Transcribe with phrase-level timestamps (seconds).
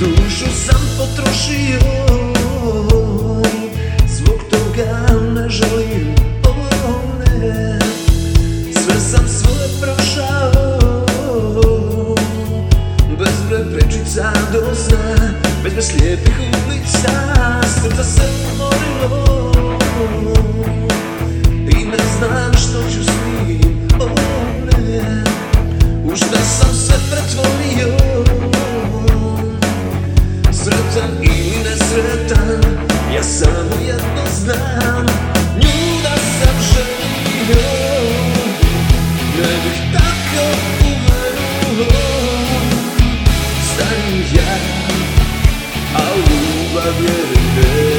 [0.00, 1.80] Dušu sam potrošio
[4.08, 7.78] Zbog toga ne želim oh ne
[8.72, 10.96] Sve sam svoje prošao
[13.18, 15.30] Bez preprečica do sna
[15.64, 17.10] Bez slijepih ulica
[17.62, 19.33] Srca se morilo
[34.44, 35.06] znam.
[35.56, 37.62] Nju da sam želio
[39.36, 40.46] Ne bih tako
[40.80, 42.02] uveruo
[43.72, 44.56] Starim ja
[45.96, 47.93] A ljubav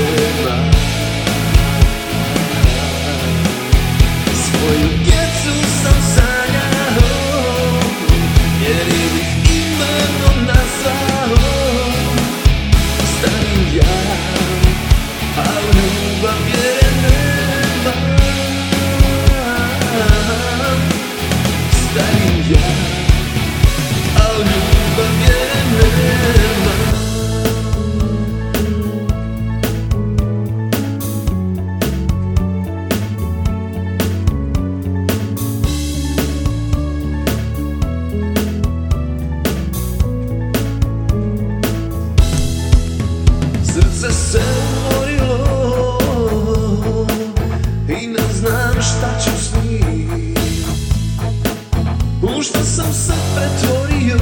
[52.45, 54.19] što sam se pretvorio.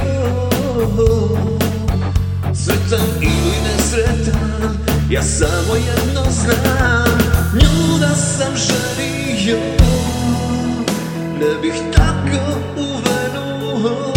[2.54, 4.76] Sretan ili nesretan,
[5.10, 7.18] ja samo jedno znam
[7.54, 9.58] Nju da sam želio,
[11.40, 14.13] ne bih tako uvenuo.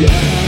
[0.00, 0.39] Yeah.